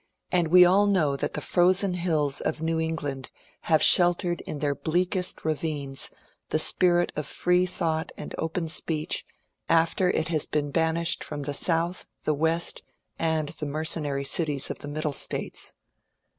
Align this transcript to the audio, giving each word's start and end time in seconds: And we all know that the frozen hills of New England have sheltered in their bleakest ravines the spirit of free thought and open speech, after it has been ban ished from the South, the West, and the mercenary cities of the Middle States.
And 0.31 0.47
we 0.47 0.65
all 0.65 0.87
know 0.87 1.15
that 1.15 1.35
the 1.35 1.41
frozen 1.45 1.93
hills 1.93 2.41
of 2.41 2.59
New 2.59 2.79
England 2.79 3.29
have 3.69 3.83
sheltered 3.83 4.41
in 4.47 4.57
their 4.57 4.73
bleakest 4.73 5.45
ravines 5.45 6.09
the 6.49 6.57
spirit 6.57 7.11
of 7.15 7.27
free 7.27 7.67
thought 7.67 8.11
and 8.17 8.33
open 8.39 8.67
speech, 8.67 9.23
after 9.69 10.09
it 10.09 10.29
has 10.29 10.47
been 10.47 10.71
ban 10.71 10.95
ished 10.95 11.23
from 11.23 11.43
the 11.43 11.53
South, 11.53 12.07
the 12.23 12.33
West, 12.33 12.81
and 13.19 13.49
the 13.49 13.67
mercenary 13.67 14.23
cities 14.25 14.71
of 14.71 14.79
the 14.79 14.87
Middle 14.87 15.13
States. 15.13 15.71